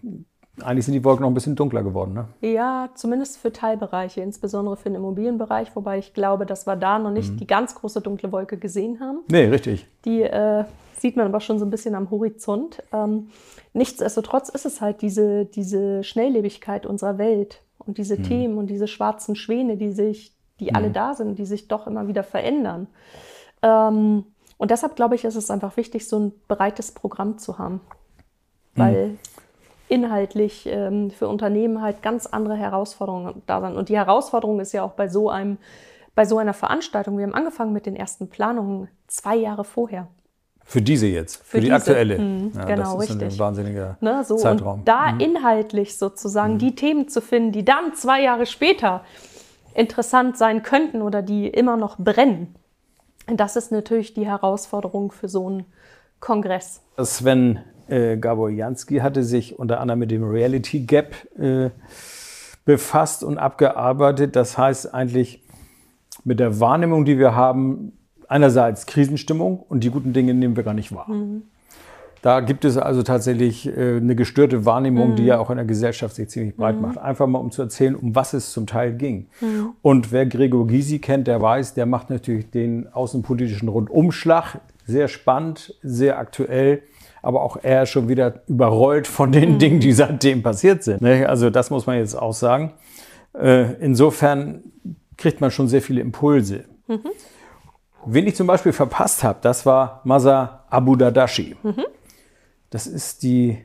eigentlich 0.62 0.84
sind 0.84 0.94
die 0.94 1.04
Wolken 1.04 1.22
noch 1.22 1.30
ein 1.30 1.34
bisschen 1.34 1.56
dunkler 1.56 1.82
geworden. 1.82 2.14
Ne? 2.14 2.26
Ja, 2.48 2.90
zumindest 2.94 3.38
für 3.38 3.52
Teilbereiche, 3.52 4.20
insbesondere 4.20 4.76
für 4.76 4.88
den 4.90 4.96
Immobilienbereich, 4.96 5.74
wobei 5.74 5.98
ich 5.98 6.14
glaube, 6.14 6.46
dass 6.46 6.66
wir 6.66 6.76
da 6.76 6.98
noch 6.98 7.10
nicht 7.10 7.38
die 7.40 7.46
ganz 7.46 7.74
große 7.74 8.00
dunkle 8.00 8.32
Wolke 8.32 8.56
gesehen 8.56 9.00
haben. 9.00 9.20
Nee, 9.30 9.46
richtig. 9.46 9.86
Die 10.04 10.22
äh, 10.22 10.64
sieht 10.96 11.16
man 11.16 11.26
aber 11.26 11.40
schon 11.40 11.58
so 11.58 11.64
ein 11.64 11.70
bisschen 11.70 11.94
am 11.94 12.10
Horizont. 12.10 12.82
Ähm, 12.92 13.28
nichtsdestotrotz 13.72 14.48
ist 14.48 14.66
es 14.66 14.80
halt 14.80 15.02
diese, 15.02 15.46
diese 15.46 16.04
Schnelllebigkeit 16.04 16.86
unserer 16.86 17.18
Welt 17.18 17.62
und 17.78 17.98
diese 17.98 18.20
Themen 18.20 18.58
und 18.58 18.68
diese 18.68 18.86
schwarzen 18.86 19.36
Schwäne, 19.36 19.76
die 19.76 19.92
sich, 19.92 20.34
die 20.60 20.74
alle 20.74 20.90
da 20.90 21.14
sind, 21.14 21.38
die 21.38 21.46
sich 21.46 21.68
doch 21.68 21.86
immer 21.86 22.06
wieder 22.08 22.22
verändern. 22.22 22.86
Ähm, 23.62 24.24
und 24.58 24.70
deshalb 24.70 24.94
glaube 24.94 25.14
ich, 25.14 25.24
ist 25.24 25.36
es 25.36 25.50
einfach 25.50 25.76
wichtig, 25.76 26.06
so 26.06 26.18
ein 26.18 26.32
breites 26.46 26.92
Programm 26.92 27.38
zu 27.38 27.58
haben. 27.58 27.80
Weil 28.74 29.16
inhaltlich 29.90 30.66
ähm, 30.66 31.10
für 31.10 31.28
Unternehmen 31.28 31.82
halt 31.82 32.02
ganz 32.02 32.26
andere 32.26 32.56
Herausforderungen 32.56 33.42
da 33.46 33.60
sind. 33.60 33.76
Und 33.76 33.88
die 33.88 33.96
Herausforderung 33.96 34.60
ist 34.60 34.72
ja 34.72 34.82
auch 34.82 34.92
bei 34.92 35.08
so 35.08 35.28
einem, 35.28 35.58
bei 36.14 36.24
so 36.24 36.38
einer 36.38 36.54
Veranstaltung. 36.54 37.18
Wir 37.18 37.24
haben 37.26 37.34
angefangen 37.34 37.72
mit 37.72 37.86
den 37.86 37.96
ersten 37.96 38.28
Planungen 38.28 38.88
zwei 39.08 39.36
Jahre 39.36 39.64
vorher. 39.64 40.08
Für 40.64 40.80
diese 40.80 41.08
jetzt, 41.08 41.36
für, 41.38 41.44
Für 41.44 41.56
die 41.58 41.64
diese. 41.64 41.74
aktuelle. 41.74 42.18
Mhm, 42.18 42.52
ja, 42.54 42.64
genau, 42.64 42.94
das 42.96 43.04
ist 43.04 43.10
ein 43.10 43.20
richtig. 43.20 43.38
wahnsinniger 43.40 43.96
Ne, 44.00 44.22
so, 44.24 44.36
Zeitraum. 44.36 44.74
Mhm. 44.74 44.78
Und 44.80 44.88
da 44.88 45.16
inhaltlich 45.18 45.98
sozusagen 45.98 46.58
die 46.58 46.76
Themen 46.76 47.08
zu 47.08 47.20
finden, 47.20 47.50
die 47.50 47.64
dann 47.64 47.94
zwei 47.94 48.22
Jahre 48.22 48.46
später 48.46 49.02
interessant 49.74 50.36
sein 50.38 50.62
könnten 50.62 51.02
oder 51.02 51.22
die 51.22 51.48
immer 51.48 51.76
noch 51.76 51.98
brennen, 51.98 52.54
das 53.26 53.56
ist 53.56 53.72
natürlich 53.72 54.14
die 54.14 54.26
Herausforderung 54.26 55.10
für 55.10 55.28
so 55.28 55.46
einen 55.46 55.64
Kongress. 56.20 56.82
Sven 57.02 57.60
äh, 57.90 58.16
Gabor 58.16 58.50
Jansky 58.50 58.98
hatte 58.98 59.22
sich 59.22 59.58
unter 59.58 59.80
anderem 59.80 60.00
mit 60.00 60.10
dem 60.10 60.24
Reality 60.24 60.80
Gap 60.80 61.14
äh, 61.38 61.70
befasst 62.64 63.24
und 63.24 63.38
abgearbeitet. 63.38 64.36
Das 64.36 64.56
heißt 64.56 64.94
eigentlich 64.94 65.42
mit 66.24 66.40
der 66.40 66.60
Wahrnehmung, 66.60 67.04
die 67.04 67.18
wir 67.18 67.34
haben, 67.34 67.92
einerseits 68.28 68.86
Krisenstimmung 68.86 69.58
und 69.58 69.82
die 69.82 69.90
guten 69.90 70.12
Dinge 70.12 70.34
nehmen 70.34 70.56
wir 70.56 70.62
gar 70.62 70.74
nicht 70.74 70.94
wahr. 70.94 71.08
Da 72.22 72.40
gibt 72.40 72.66
es 72.66 72.76
also 72.76 73.02
tatsächlich 73.02 73.66
äh, 73.66 73.96
eine 73.96 74.14
gestörte 74.14 74.66
Wahrnehmung, 74.66 75.16
die 75.16 75.24
ja 75.24 75.38
auch 75.38 75.48
in 75.48 75.56
der 75.56 75.64
Gesellschaft 75.64 76.14
sich 76.14 76.28
ziemlich 76.28 76.54
breit 76.54 76.80
macht. 76.80 76.98
Einfach 76.98 77.26
mal, 77.26 77.38
um 77.38 77.50
zu 77.50 77.62
erzählen, 77.62 77.96
um 77.96 78.14
was 78.14 78.34
es 78.34 78.52
zum 78.52 78.66
Teil 78.66 78.92
ging. 78.92 79.28
Und 79.80 80.12
wer 80.12 80.26
Gregor 80.26 80.66
Gysi 80.66 80.98
kennt, 80.98 81.26
der 81.26 81.40
weiß, 81.40 81.72
der 81.74 81.86
macht 81.86 82.10
natürlich 82.10 82.50
den 82.50 82.92
außenpolitischen 82.92 83.68
Rundumschlag. 83.68 84.60
Sehr 84.86 85.08
spannend, 85.08 85.74
sehr 85.82 86.18
aktuell, 86.18 86.82
aber 87.22 87.42
auch 87.42 87.56
er 87.62 87.82
ist 87.84 87.90
schon 87.90 88.08
wieder 88.08 88.42
überrollt 88.46 89.06
von 89.06 89.32
den 89.32 89.58
Dingen, 89.58 89.80
die 89.80 89.92
seitdem 89.92 90.42
passiert 90.42 90.82
sind. 90.82 91.02
ne? 91.02 91.28
Also 91.28 91.50
das 91.50 91.70
muss 91.70 91.86
man 91.86 91.96
jetzt 91.98 92.14
auch 92.14 92.32
sagen. 92.32 92.72
Äh, 93.34 93.74
Insofern 93.80 94.62
kriegt 95.16 95.40
man 95.40 95.50
schon 95.50 95.68
sehr 95.68 95.82
viele 95.82 96.00
Impulse. 96.00 96.64
Wen 98.06 98.26
ich 98.26 98.34
zum 98.34 98.46
Beispiel 98.46 98.72
verpasst 98.72 99.22
habe, 99.22 99.38
das 99.42 99.66
war 99.66 100.00
Masa 100.04 100.64
Abu 100.70 100.96
Dadashi. 100.96 101.56
Das 102.70 102.86
ist 102.86 103.22
die 103.22 103.58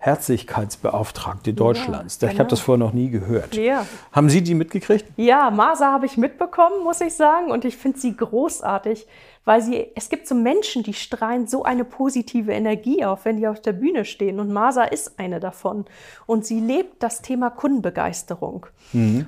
Herzlichkeitsbeauftragte 0.00 1.54
Deutschlands. 1.54 2.16
ich 2.16 2.20
genau. 2.20 2.38
habe 2.40 2.48
das 2.48 2.60
vorher 2.60 2.84
noch 2.84 2.92
nie 2.92 3.10
gehört. 3.10 3.56
Ja. 3.56 3.84
Haben 4.12 4.28
Sie 4.28 4.42
die 4.42 4.54
mitgekriegt? 4.54 5.06
Ja, 5.16 5.50
Masa 5.50 5.92
habe 5.92 6.06
ich 6.06 6.16
mitbekommen, 6.16 6.84
muss 6.84 7.00
ich 7.00 7.14
sagen. 7.14 7.50
Und 7.50 7.64
ich 7.64 7.76
finde 7.76 7.98
sie 7.98 8.16
großartig, 8.16 9.06
weil 9.48 9.62
sie, 9.62 9.86
es 9.94 10.10
gibt 10.10 10.28
so 10.28 10.34
Menschen, 10.34 10.82
die 10.82 10.92
strahlen 10.92 11.46
so 11.46 11.62
eine 11.62 11.86
positive 11.86 12.52
Energie 12.52 13.02
auf, 13.02 13.24
wenn 13.24 13.38
die 13.38 13.48
auf 13.48 13.62
der 13.62 13.72
Bühne 13.72 14.04
stehen. 14.04 14.40
Und 14.40 14.52
Masa 14.52 14.84
ist 14.84 15.18
eine 15.18 15.40
davon. 15.40 15.86
Und 16.26 16.44
sie 16.44 16.60
lebt 16.60 17.02
das 17.02 17.22
Thema 17.22 17.48
Kundenbegeisterung. 17.48 18.66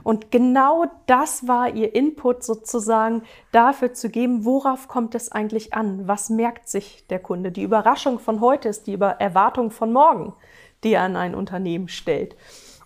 Und 0.05 0.31
genau 0.31 0.85
das 1.07 1.49
war 1.49 1.75
ihr 1.75 1.95
Input 1.95 2.45
sozusagen 2.45 3.23
dafür 3.51 3.95
zu 3.95 4.11
geben, 4.11 4.45
worauf 4.45 4.89
kommt 4.89 5.15
es 5.15 5.33
eigentlich 5.33 5.73
an? 5.73 6.07
Was 6.07 6.29
merkt 6.29 6.69
sich 6.69 7.07
der 7.09 7.21
Kunde? 7.21 7.51
Die 7.51 7.63
Überraschung 7.63 8.19
von 8.19 8.43
heute 8.43 8.69
ist 8.69 8.87
die 8.89 9.01
Erwartung 9.01 9.71
von 9.71 9.91
morgen, 9.91 10.35
die 10.85 10.93
er 10.93 11.05
an 11.05 11.17
ein 11.17 11.35
Unternehmen 11.35 11.89
stellt. 11.89 12.37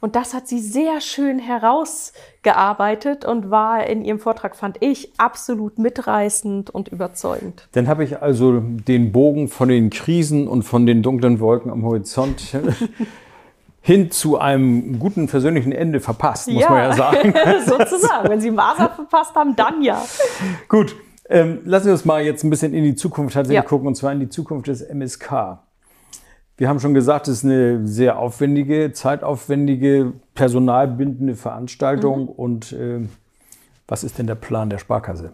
Und 0.04 0.16
das 0.16 0.34
hat 0.34 0.46
sie 0.46 0.58
sehr 0.60 1.00
schön 1.00 1.38
herausgearbeitet 1.38 3.24
und 3.24 3.50
war 3.50 3.86
in 3.86 4.04
ihrem 4.04 4.18
Vortrag, 4.18 4.54
fand 4.54 4.76
ich, 4.80 5.10
absolut 5.16 5.78
mitreißend 5.78 6.68
und 6.68 6.88
überzeugend. 6.88 7.66
Dann 7.72 7.88
habe 7.88 8.04
ich 8.04 8.20
also 8.20 8.60
den 8.60 9.12
Bogen 9.12 9.48
von 9.48 9.70
den 9.70 9.88
Krisen 9.88 10.46
und 10.46 10.62
von 10.62 10.84
den 10.84 11.02
dunklen 11.02 11.40
Wolken 11.40 11.70
am 11.70 11.84
Horizont 11.84 12.42
hin 13.80 14.10
zu 14.10 14.38
einem 14.38 14.98
guten 14.98 15.26
persönlichen 15.26 15.72
Ende 15.72 16.00
verpasst, 16.00 16.50
muss 16.50 16.68
man 16.68 16.76
ja 16.80 16.92
sagen. 16.92 17.32
sozusagen. 17.64 18.28
Wenn 18.28 18.42
Sie 18.42 18.50
Masa 18.50 18.90
verpasst 18.90 19.34
haben, 19.34 19.56
dann 19.56 19.82
ja. 19.82 20.04
Gut, 20.68 20.94
ähm, 21.30 21.60
lassen 21.64 21.86
wir 21.86 21.92
uns 21.94 22.04
mal 22.04 22.22
jetzt 22.22 22.44
ein 22.44 22.50
bisschen 22.50 22.74
in 22.74 22.84
die 22.84 22.94
Zukunft 22.94 23.32
tatsächlich 23.36 23.62
Ja. 23.62 23.66
gucken, 23.66 23.88
und 23.88 23.94
zwar 23.94 24.12
in 24.12 24.20
die 24.20 24.28
Zukunft 24.28 24.66
des 24.66 24.82
MSK. 24.82 25.60
Wir 26.56 26.68
haben 26.68 26.78
schon 26.78 26.94
gesagt, 26.94 27.26
es 27.28 27.38
ist 27.38 27.44
eine 27.44 27.86
sehr 27.86 28.18
aufwendige, 28.18 28.92
zeitaufwendige, 28.92 30.12
personalbindende 30.34 31.34
Veranstaltung. 31.34 32.22
Mhm. 32.22 32.28
Und 32.28 32.72
ähm, 32.72 33.08
was 33.88 34.04
ist 34.04 34.18
denn 34.18 34.26
der 34.26 34.36
Plan 34.36 34.70
der 34.70 34.78
Sparkasse? 34.78 35.32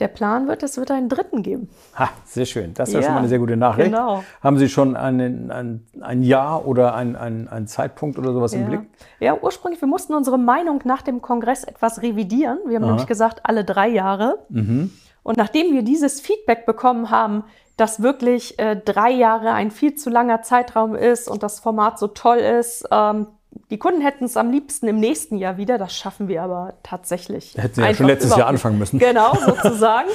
Der 0.00 0.08
Plan 0.08 0.48
wird, 0.48 0.64
es 0.64 0.76
wird 0.76 0.90
einen 0.90 1.08
dritten 1.08 1.42
geben. 1.44 1.68
Ha, 1.96 2.10
sehr 2.24 2.46
schön. 2.46 2.74
Das 2.74 2.88
ist 2.88 2.94
ja, 2.94 3.00
Ja, 3.00 3.06
schon 3.06 3.14
mal 3.14 3.20
eine 3.20 3.28
sehr 3.28 3.38
gute 3.38 3.56
Nachricht. 3.56 3.92
genau. 3.92 4.24
Haben 4.42 4.58
Sie 4.58 4.68
schon 4.68 4.96
einen, 4.96 5.52
ein, 5.52 5.86
ein 6.00 6.22
Jahr 6.24 6.66
oder 6.66 6.94
ein, 6.96 7.14
ein, 7.14 7.46
einen 7.46 7.68
Zeitpunkt 7.68 8.18
oder 8.18 8.32
sowas 8.32 8.52
im 8.54 8.62
Ja. 8.62 8.68
Blick? 8.68 8.80
ja, 9.20 9.38
ursprünglich, 9.40 9.80
wir 9.80 9.86
mussten 9.88 10.14
unsere 10.14 10.36
Meinung 10.36 10.80
nach 10.84 11.02
dem 11.02 11.22
Kongress 11.22 11.62
etwas 11.62 12.02
revidieren. 12.02 12.58
Wir 12.66 12.76
haben 12.80 12.86
nämlich 12.86 13.06
gesagt, 13.06 13.40
alle 13.44 13.64
drei 13.64 13.88
Jahre. 13.88 14.40
Mhm. 14.48 14.90
Und 15.22 15.36
nachdem 15.38 15.72
wir 15.72 15.82
dieses 15.82 16.20
Feedback 16.20 16.66
bekommen 16.66 17.10
haben, 17.10 17.44
dass 17.76 18.02
wirklich 18.02 18.58
äh, 18.58 18.76
drei 18.76 19.10
Jahre 19.10 19.52
ein 19.52 19.70
viel 19.70 19.94
zu 19.94 20.10
langer 20.10 20.42
Zeitraum 20.42 20.94
ist 20.94 21.28
und 21.28 21.42
das 21.42 21.60
Format 21.60 21.98
so 21.98 22.06
toll 22.08 22.38
ist, 22.38 22.86
ähm, 22.90 23.26
die 23.70 23.78
Kunden 23.78 24.00
hätten 24.00 24.24
es 24.24 24.36
am 24.36 24.50
liebsten 24.50 24.88
im 24.88 24.98
nächsten 24.98 25.36
Jahr 25.36 25.56
wieder, 25.56 25.78
das 25.78 25.96
schaffen 25.96 26.28
wir 26.28 26.42
aber 26.42 26.74
tatsächlich. 26.82 27.54
Hätten 27.56 27.74
sie 27.76 27.82
ja 27.82 27.94
schon 27.94 28.06
letztes 28.06 28.36
Jahr 28.36 28.48
anfangen 28.48 28.78
müssen. 28.78 28.98
Genau, 28.98 29.34
sozusagen. 29.46 30.08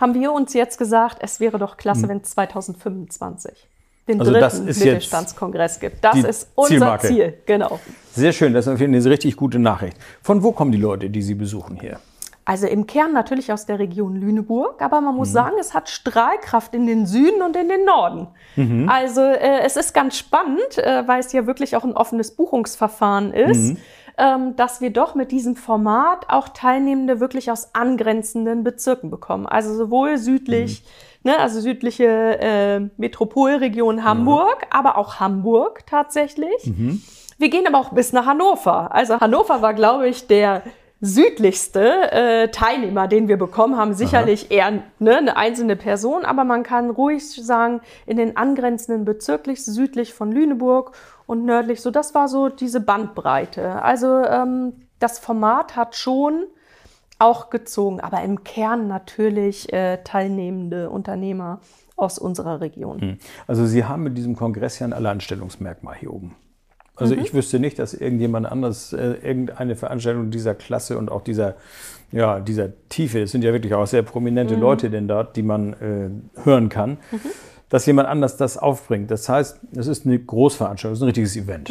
haben 0.00 0.14
wir 0.14 0.32
uns 0.32 0.54
jetzt 0.54 0.78
gesagt, 0.78 1.18
es 1.20 1.40
wäre 1.40 1.58
doch 1.58 1.76
klasse, 1.76 2.02
hm. 2.02 2.08
wenn 2.10 2.18
es 2.18 2.30
2025 2.30 3.68
den 4.08 4.20
also 4.20 4.32
dritten 4.32 4.66
Mittelstandskongress 4.66 5.80
gibt. 5.80 6.04
Das 6.04 6.16
ist 6.22 6.48
unser 6.54 6.70
Zielmarke. 6.70 7.08
Ziel, 7.08 7.34
genau. 7.44 7.80
Sehr 8.12 8.32
schön, 8.32 8.54
das 8.54 8.66
ist 8.66 8.72
auf 8.72 8.80
jeden 8.80 8.92
Fall 8.92 9.00
eine 9.00 9.10
richtig 9.10 9.36
gute 9.36 9.58
Nachricht. 9.58 9.96
Von 10.22 10.42
wo 10.42 10.52
kommen 10.52 10.72
die 10.72 10.78
Leute, 10.78 11.10
die 11.10 11.22
Sie 11.22 11.34
besuchen 11.34 11.76
hier? 11.76 11.98
Also 12.46 12.68
im 12.68 12.86
Kern 12.86 13.12
natürlich 13.12 13.52
aus 13.52 13.66
der 13.66 13.80
Region 13.80 14.14
Lüneburg, 14.14 14.80
aber 14.80 15.00
man 15.00 15.16
muss 15.16 15.30
mhm. 15.30 15.34
sagen, 15.34 15.56
es 15.58 15.74
hat 15.74 15.88
Strahlkraft 15.88 16.76
in 16.76 16.86
den 16.86 17.04
Süden 17.04 17.42
und 17.42 17.56
in 17.56 17.68
den 17.68 17.84
Norden. 17.84 18.28
Mhm. 18.54 18.88
Also 18.88 19.20
äh, 19.20 19.62
es 19.64 19.76
ist 19.76 19.92
ganz 19.92 20.16
spannend, 20.16 20.78
äh, 20.78 21.02
weil 21.08 21.18
es 21.18 21.32
ja 21.32 21.48
wirklich 21.48 21.74
auch 21.74 21.82
ein 21.82 21.96
offenes 21.96 22.36
Buchungsverfahren 22.36 23.32
ist, 23.32 23.72
mhm. 23.72 23.76
ähm, 24.16 24.54
dass 24.54 24.80
wir 24.80 24.90
doch 24.90 25.16
mit 25.16 25.32
diesem 25.32 25.56
Format 25.56 26.30
auch 26.30 26.48
Teilnehmende 26.48 27.18
wirklich 27.18 27.50
aus 27.50 27.74
angrenzenden 27.74 28.62
Bezirken 28.62 29.10
bekommen. 29.10 29.46
Also 29.46 29.74
sowohl 29.74 30.16
südlich, 30.16 30.84
mhm. 31.24 31.32
ne, 31.32 31.40
also 31.40 31.60
südliche 31.60 32.38
äh, 32.38 32.80
Metropolregion 32.96 34.04
Hamburg, 34.04 34.68
aber 34.70 34.98
auch 34.98 35.18
Hamburg 35.18 35.84
tatsächlich. 35.88 36.64
Mhm. 36.64 37.02
Wir 37.38 37.50
gehen 37.50 37.66
aber 37.66 37.78
auch 37.78 37.90
bis 37.90 38.12
nach 38.12 38.24
Hannover. 38.24 38.94
Also 38.94 39.18
Hannover 39.18 39.62
war, 39.62 39.74
glaube 39.74 40.08
ich, 40.08 40.28
der 40.28 40.62
südlichste 41.00 42.10
äh, 42.10 42.48
Teilnehmer, 42.48 43.06
den 43.06 43.28
wir 43.28 43.36
bekommen 43.36 43.76
haben. 43.76 43.92
Sicherlich 43.92 44.46
Aha. 44.46 44.54
eher 44.54 44.82
ne, 44.98 45.18
eine 45.18 45.36
einzelne 45.36 45.76
Person, 45.76 46.24
aber 46.24 46.44
man 46.44 46.62
kann 46.62 46.90
ruhig 46.90 47.28
sagen, 47.28 47.80
in 48.06 48.16
den 48.16 48.36
angrenzenden 48.36 49.04
bezirklich 49.04 49.64
südlich 49.64 50.14
von 50.14 50.32
Lüneburg 50.32 50.92
und 51.26 51.44
nördlich, 51.44 51.82
so 51.82 51.90
das 51.90 52.14
war 52.14 52.28
so 52.28 52.48
diese 52.48 52.80
Bandbreite. 52.80 53.82
Also 53.82 54.22
ähm, 54.24 54.72
das 54.98 55.18
Format 55.18 55.76
hat 55.76 55.96
schon 55.96 56.44
auch 57.18 57.50
gezogen, 57.50 58.00
aber 58.00 58.22
im 58.22 58.44
Kern 58.44 58.88
natürlich 58.88 59.72
äh, 59.72 59.98
teilnehmende 60.02 60.90
Unternehmer 60.90 61.60
aus 61.96 62.18
unserer 62.18 62.60
Region. 62.60 63.00
Hm. 63.00 63.18
Also 63.46 63.66
Sie 63.66 63.84
haben 63.84 64.02
mit 64.02 64.16
diesem 64.16 64.36
Kongress 64.36 64.78
ja 64.78 64.86
ein 64.86 64.92
Alleinstellungsmerkmal 64.92 65.96
hier 65.96 66.12
oben. 66.12 66.36
Also 66.96 67.14
mhm. 67.14 67.22
ich 67.22 67.34
wüsste 67.34 67.60
nicht, 67.60 67.78
dass 67.78 67.94
irgendjemand 67.94 68.46
anders 68.46 68.92
äh, 68.92 69.14
irgendeine 69.22 69.76
Veranstaltung 69.76 70.30
dieser 70.30 70.54
Klasse 70.54 70.98
und 70.98 71.10
auch 71.10 71.22
dieser, 71.22 71.56
ja, 72.10 72.40
dieser 72.40 72.70
Tiefe, 72.88 73.20
es 73.20 73.32
sind 73.32 73.44
ja 73.44 73.52
wirklich 73.52 73.74
auch 73.74 73.86
sehr 73.86 74.02
prominente 74.02 74.56
mhm. 74.56 74.62
Leute 74.62 74.90
denn 74.90 75.06
dort, 75.06 75.36
die 75.36 75.42
man 75.42 75.74
äh, 75.74 76.42
hören 76.42 76.68
kann, 76.68 76.98
mhm. 77.10 77.20
dass 77.68 77.84
jemand 77.86 78.08
anders 78.08 78.36
das 78.36 78.56
aufbringt. 78.56 79.10
Das 79.10 79.28
heißt, 79.28 79.60
es 79.76 79.86
ist 79.86 80.06
eine 80.06 80.18
Großveranstaltung, 80.18 80.92
es 80.94 80.98
ist 80.98 81.02
ein 81.02 81.06
richtiges 81.06 81.36
Event. 81.36 81.70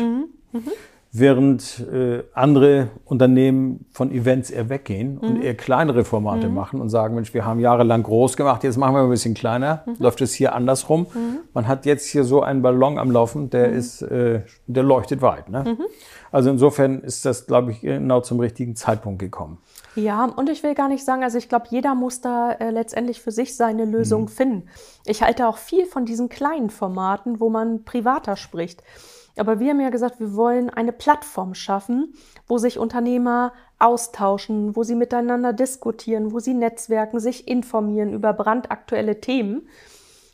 Während 1.17 1.79
äh, 1.93 2.23
andere 2.33 2.89
Unternehmen 3.05 3.85
von 3.91 4.11
Events 4.11 4.49
eher 4.49 4.67
weggehen 4.67 5.15
mhm. 5.15 5.19
und 5.21 5.41
eher 5.41 5.55
kleinere 5.55 6.03
Formate 6.03 6.49
mhm. 6.49 6.55
machen 6.55 6.81
und 6.81 6.89
sagen, 6.89 7.15
Mensch, 7.15 7.33
wir 7.33 7.45
haben 7.45 7.61
jahrelang 7.61 8.03
groß 8.03 8.35
gemacht, 8.35 8.65
jetzt 8.65 8.75
machen 8.75 8.95
wir 8.95 9.01
ein 9.03 9.09
bisschen 9.09 9.33
kleiner, 9.33 9.83
mhm. 9.85 9.95
läuft 9.99 10.19
es 10.19 10.33
hier 10.33 10.53
andersrum. 10.53 11.07
Mhm. 11.13 11.37
Man 11.53 11.69
hat 11.69 11.85
jetzt 11.85 12.05
hier 12.07 12.25
so 12.25 12.41
einen 12.41 12.61
Ballon 12.61 12.99
am 12.99 13.11
Laufen, 13.11 13.49
der 13.49 13.69
mhm. 13.69 13.77
ist, 13.77 14.01
äh, 14.01 14.41
der 14.67 14.83
leuchtet 14.83 15.21
weit. 15.21 15.47
Ne? 15.47 15.63
Mhm. 15.65 15.85
Also 16.33 16.49
insofern 16.49 16.99
ist 16.99 17.23
das, 17.23 17.47
glaube 17.47 17.71
ich, 17.71 17.79
genau 17.79 18.19
zum 18.19 18.41
richtigen 18.41 18.75
Zeitpunkt 18.75 19.19
gekommen. 19.19 19.59
Ja, 19.95 20.25
und 20.25 20.49
ich 20.49 20.63
will 20.63 20.75
gar 20.75 20.89
nicht 20.89 21.05
sagen, 21.05 21.23
also 21.23 21.37
ich 21.37 21.47
glaube, 21.47 21.67
jeder 21.69 21.95
muss 21.95 22.19
da 22.19 22.51
äh, 22.51 22.71
letztendlich 22.71 23.21
für 23.21 23.31
sich 23.31 23.55
seine 23.55 23.85
Lösung 23.85 24.27
finden. 24.27 24.67
Ich 25.05 25.23
halte 25.23 25.47
auch 25.47 25.57
viel 25.57 25.85
von 25.85 26.03
diesen 26.03 26.27
kleinen 26.27 26.69
Formaten, 26.69 27.39
wo 27.39 27.49
man 27.49 27.85
privater 27.85 28.35
spricht. 28.35 28.83
Aber 29.37 29.59
wir 29.59 29.71
haben 29.71 29.81
ja 29.81 29.89
gesagt, 29.89 30.19
wir 30.19 30.35
wollen 30.35 30.69
eine 30.69 30.91
Plattform 30.91 31.53
schaffen, 31.53 32.13
wo 32.47 32.57
sich 32.57 32.79
Unternehmer 32.79 33.53
austauschen, 33.79 34.75
wo 34.75 34.83
sie 34.83 34.95
miteinander 34.95 35.53
diskutieren, 35.53 36.31
wo 36.31 36.39
sie 36.39 36.53
netzwerken, 36.53 37.19
sich 37.19 37.47
informieren 37.47 38.13
über 38.13 38.33
brandaktuelle 38.33 39.19
Themen. 39.19 39.67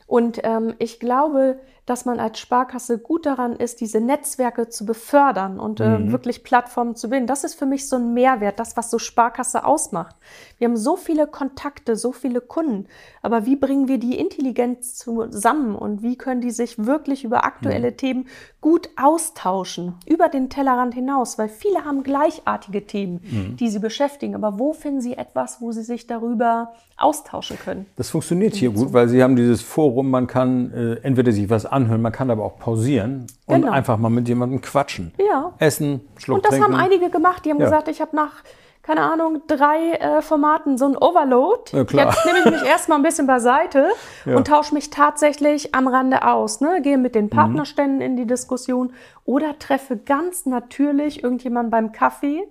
Und 0.08 0.42
ähm, 0.44 0.76
ich 0.78 1.00
glaube, 1.00 1.60
dass 1.92 2.06
man 2.06 2.22
als 2.22 2.40
Sparkasse 2.40 3.00
gut 3.00 3.26
daran 3.26 3.54
ist, 3.54 3.82
diese 3.82 4.00
Netzwerke 4.00 4.70
zu 4.70 4.86
befördern 4.86 5.60
und 5.60 5.82
äh, 5.82 6.00
mhm. 6.00 6.14
wirklich 6.14 6.42
Plattformen 6.42 6.96
zu 6.96 7.10
bilden. 7.10 7.28
Das 7.28 7.44
ist 7.44 7.56
für 7.56 7.66
mich 7.66 7.90
so 7.90 7.98
ein 7.98 8.14
Mehrwert, 8.14 8.60
das, 8.60 8.78
was 8.78 8.90
so 8.90 8.98
Sparkasse 8.98 9.66
ausmacht. 9.66 10.16
Wir 10.58 10.70
haben 10.70 10.78
so 10.78 10.96
viele 10.96 11.28
Kontakte, 11.28 11.98
so 11.98 12.14
viele 12.14 12.40
Kunden, 12.40 12.88
aber 13.22 13.46
wie 13.46 13.58
bringen 13.58 13.90
wir 13.90 13.98
die 13.98 14.18
intelligent 14.18 14.86
zusammen 14.86 15.76
und 15.76 16.02
wie 16.02 16.18
können 16.18 16.40
die 16.40 16.52
sich 16.52 16.86
wirklich 16.86 17.26
über 17.26 17.44
aktuelle 17.44 17.92
mhm. 17.92 17.98
Themen 17.98 18.28
gut 18.62 18.90
austauschen, 18.96 19.96
über 20.06 20.30
den 20.30 20.50
Tellerrand 20.50 20.94
hinaus, 20.94 21.38
weil 21.38 21.50
viele 21.50 21.84
haben 21.84 22.04
gleichartige 22.04 22.88
Themen, 22.88 23.20
mhm. 23.24 23.58
die 23.58 23.68
sie 23.68 23.80
beschäftigen, 23.80 24.34
aber 24.34 24.58
wo 24.60 24.72
finden 24.72 25.02
sie 25.02 25.18
etwas, 25.18 25.60
wo 25.60 25.74
sie 25.74 25.84
sich 25.84 26.08
darüber 26.08 26.72
austauschen 27.02 27.58
können? 27.58 27.86
Das 27.96 28.10
funktioniert 28.10 28.56
hier 28.56 28.72
gut, 28.72 28.94
weil 28.94 29.08
sie 29.08 29.24
haben 29.24 29.36
dieses 29.36 29.62
Forum, 29.62 30.10
man 30.10 30.28
kann 30.28 30.72
äh, 30.74 30.94
entweder 31.04 31.32
sich 31.32 31.50
was 31.50 31.66
anhören, 31.66 32.02
man 32.02 32.12
kann 32.12 32.30
aber 32.30 32.44
auch 32.44 32.58
pausieren 32.60 33.28
und 33.46 33.62
genau. 33.62 33.72
einfach 33.72 33.98
mal 33.98 34.10
mit 34.10 34.28
jemandem 34.28 34.62
quatschen. 34.62 35.14
Ja. 35.18 35.54
Essen, 35.60 36.02
Schluck 36.18 36.38
Und 36.38 36.46
das 36.46 36.52
trinken. 36.52 36.74
haben 36.74 36.76
einige 36.76 37.10
gemacht. 37.10 37.46
Die 37.46 37.52
haben 37.52 37.60
ja. 37.60 37.66
gesagt, 37.66 37.88
ich 37.88 38.02
habe 38.02 38.16
nach, 38.16 38.44
keine 38.82 39.02
Ahnung, 39.02 39.42
drei 39.48 39.94
äh, 39.94 40.22
Formaten 40.22 40.78
so 40.78 40.86
ein 40.86 40.98
Overload. 40.98 41.76
Ja, 41.76 41.84
klar. 41.84 42.08
Jetzt 42.08 42.26
nehme 42.26 42.40
ich 42.40 42.62
mich 42.62 42.64
erstmal 42.70 43.00
ein 43.00 43.04
bisschen 43.04 43.28
beiseite 43.28 43.90
ja. 44.26 44.36
und 44.36 44.48
tausche 44.48 44.74
mich 44.74 44.90
tatsächlich 44.90 45.76
am 45.76 45.88
Rande 45.88 46.28
aus. 46.28 46.62
Ne? 46.62 46.82
Gehe 46.82 46.98
mit 46.98 47.16
den 47.16 47.26
mhm. 47.26 47.30
Partnerständen 47.30 47.98
mhm. 47.98 48.06
in 48.06 48.18
die 48.18 48.26
Diskussion 48.26 48.94
oder 49.26 49.58
treffe 49.60 49.98
ganz 49.98 50.46
natürlich 50.46 51.24
irgendjemanden 51.24 51.72
beim 51.72 51.92
Kaffee 51.92 52.44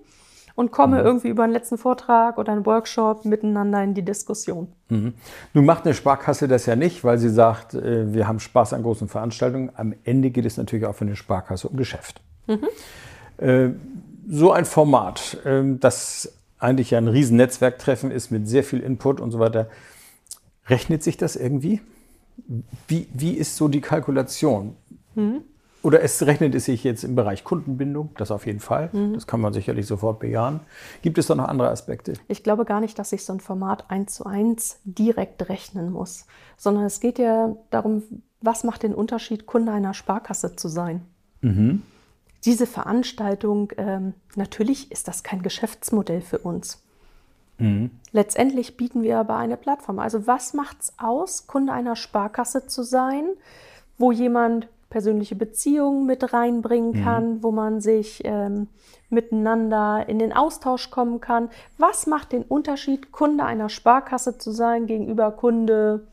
und 0.61 0.71
komme 0.71 0.99
mhm. 0.99 1.05
irgendwie 1.05 1.29
über 1.29 1.43
einen 1.43 1.53
letzten 1.53 1.79
Vortrag 1.79 2.37
oder 2.37 2.51
einen 2.51 2.67
Workshop 2.67 3.25
miteinander 3.25 3.83
in 3.83 3.95
die 3.95 4.03
Diskussion. 4.03 4.67
Mhm. 4.89 5.13
Nun 5.55 5.65
macht 5.65 5.85
eine 5.85 5.95
Sparkasse 5.95 6.47
das 6.47 6.67
ja 6.67 6.75
nicht, 6.75 7.03
weil 7.03 7.17
sie 7.17 7.29
sagt, 7.29 7.73
äh, 7.73 8.13
wir 8.13 8.27
haben 8.27 8.39
Spaß 8.39 8.73
an 8.73 8.83
großen 8.83 9.07
Veranstaltungen. 9.07 9.71
Am 9.73 9.95
Ende 10.03 10.29
geht 10.29 10.45
es 10.45 10.57
natürlich 10.57 10.85
auch 10.85 10.93
für 10.93 11.05
eine 11.05 11.15
Sparkasse 11.15 11.67
um 11.67 11.77
Geschäft. 11.77 12.21
Mhm. 12.45 12.67
Äh, 13.43 13.69
so 14.29 14.51
ein 14.51 14.65
Format, 14.65 15.43
äh, 15.45 15.63
das 15.79 16.31
eigentlich 16.59 16.91
ja 16.91 16.99
ein 16.99 17.07
Riesennetzwerktreffen 17.07 18.11
ist 18.11 18.29
mit 18.29 18.47
sehr 18.47 18.63
viel 18.63 18.81
Input 18.81 19.19
und 19.19 19.31
so 19.31 19.39
weiter, 19.39 19.67
rechnet 20.67 21.01
sich 21.01 21.17
das 21.17 21.35
irgendwie? 21.35 21.81
Wie, 22.87 23.07
wie 23.13 23.33
ist 23.33 23.57
so 23.57 23.67
die 23.67 23.81
Kalkulation? 23.81 24.75
Mhm. 25.15 25.41
Oder 25.83 26.03
es 26.03 26.21
rechnet 26.25 26.53
es 26.53 26.65
sich 26.65 26.83
jetzt 26.83 27.03
im 27.03 27.15
Bereich 27.15 27.43
Kundenbindung, 27.43 28.09
das 28.17 28.29
auf 28.29 28.45
jeden 28.45 28.59
Fall. 28.59 28.89
Mhm. 28.93 29.13
Das 29.13 29.25
kann 29.25 29.41
man 29.41 29.51
sicherlich 29.53 29.87
sofort 29.87 30.19
bejahen. 30.19 30.59
Gibt 31.01 31.17
es 31.17 31.27
da 31.27 31.35
noch 31.35 31.47
andere 31.47 31.69
Aspekte? 31.69 32.13
Ich 32.27 32.43
glaube 32.43 32.65
gar 32.65 32.81
nicht, 32.81 32.99
dass 32.99 33.09
sich 33.09 33.25
so 33.25 33.33
ein 33.33 33.39
Format 33.39 33.89
eins 33.89 34.13
zu 34.13 34.25
eins 34.25 34.79
direkt 34.83 35.49
rechnen 35.49 35.91
muss, 35.91 36.25
sondern 36.57 36.85
es 36.85 36.99
geht 36.99 37.17
ja 37.17 37.55
darum, 37.71 38.03
was 38.41 38.63
macht 38.63 38.83
den 38.83 38.93
Unterschied, 38.93 39.45
Kunde 39.45 39.71
einer 39.71 39.93
Sparkasse 39.93 40.55
zu 40.55 40.67
sein. 40.67 41.01
Mhm. 41.41 41.81
Diese 42.45 42.67
Veranstaltung, 42.67 43.71
ähm, 43.77 44.13
natürlich 44.35 44.91
ist 44.91 45.07
das 45.07 45.23
kein 45.23 45.41
Geschäftsmodell 45.41 46.21
für 46.21 46.39
uns. 46.39 46.81
Mhm. 47.57 47.91
Letztendlich 48.11 48.77
bieten 48.77 49.03
wir 49.03 49.19
aber 49.19 49.37
eine 49.37 49.57
Plattform. 49.57 49.99
Also 49.99 50.25
was 50.27 50.53
macht 50.53 50.81
es 50.81 50.93
aus, 50.97 51.47
Kunde 51.47 51.73
einer 51.73 51.95
Sparkasse 51.95 52.67
zu 52.67 52.83
sein, 52.83 53.25
wo 53.97 54.11
jemand 54.11 54.67
persönliche 54.91 55.35
Beziehungen 55.35 56.05
mit 56.05 56.33
reinbringen 56.33 56.99
mhm. 56.99 57.03
kann, 57.03 57.29
mhm. 57.29 57.43
wo 57.43 57.51
man 57.51 57.81
sich 57.81 58.21
ähm, 58.23 58.67
miteinander 59.09 60.05
in 60.07 60.19
den 60.19 60.33
Austausch 60.33 60.91
kommen 60.91 61.19
kann. 61.19 61.49
Was 61.79 62.05
macht 62.05 62.31
den 62.31 62.43
Unterschied, 62.43 63.11
Kunde 63.11 63.43
einer 63.43 63.69
Sparkasse 63.69 64.37
zu 64.37 64.51
sein 64.51 64.85
gegenüber 64.85 65.31
Kunde 65.31 66.07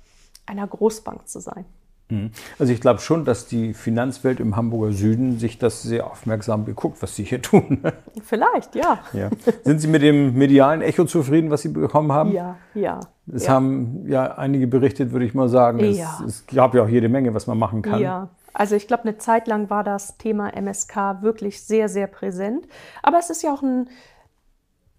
einer 0.46 0.66
Großbank 0.66 1.28
zu 1.28 1.40
sein? 1.40 1.66
Mhm. 2.10 2.30
Also 2.58 2.72
ich 2.72 2.80
glaube 2.80 3.00
schon, 3.00 3.24
dass 3.24 3.46
die 3.46 3.74
Finanzwelt 3.74 4.40
im 4.40 4.56
Hamburger 4.56 4.92
Süden 4.92 5.38
sich 5.38 5.58
das 5.58 5.82
sehr 5.82 6.06
aufmerksam 6.06 6.64
beguckt, 6.64 7.02
was 7.02 7.14
Sie 7.16 7.24
hier 7.24 7.42
tun. 7.42 7.82
Vielleicht, 8.22 8.74
ja. 8.74 9.00
ja. 9.12 9.30
Sind 9.64 9.80
Sie 9.80 9.88
mit 9.88 10.02
dem 10.02 10.34
medialen 10.34 10.80
Echo 10.80 11.04
zufrieden, 11.04 11.50
was 11.50 11.62
Sie 11.62 11.68
bekommen 11.68 12.12
haben? 12.12 12.32
Ja, 12.32 12.56
ja. 12.74 13.00
Es 13.30 13.46
ja. 13.46 13.52
haben 13.52 14.04
ja 14.06 14.38
einige 14.38 14.66
berichtet, 14.66 15.12
würde 15.12 15.26
ich 15.26 15.34
mal 15.34 15.48
sagen. 15.48 15.80
Es, 15.80 15.98
ja. 15.98 16.18
es 16.26 16.46
gab 16.46 16.74
ja 16.74 16.82
auch 16.84 16.88
jede 16.88 17.08
Menge, 17.10 17.34
was 17.34 17.46
man 17.46 17.58
machen 17.58 17.82
kann. 17.82 18.00
Ja, 18.00 18.30
also 18.58 18.74
ich 18.74 18.88
glaube, 18.88 19.04
eine 19.04 19.18
Zeit 19.18 19.46
lang 19.46 19.70
war 19.70 19.84
das 19.84 20.18
Thema 20.18 20.50
MSK 20.50 21.22
wirklich 21.22 21.62
sehr, 21.62 21.88
sehr 21.88 22.08
präsent. 22.08 22.66
Aber 23.04 23.18
es 23.18 23.30
ist 23.30 23.42
ja 23.42 23.54
auch 23.54 23.62
ein 23.62 23.88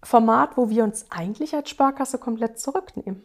Format, 0.02 0.56
wo 0.56 0.70
wir 0.70 0.82
uns 0.82 1.06
eigentlich 1.10 1.54
als 1.54 1.68
Sparkasse 1.68 2.16
komplett 2.16 2.58
zurücknehmen. 2.58 3.22